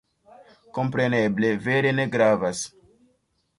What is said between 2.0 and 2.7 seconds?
ne gravas.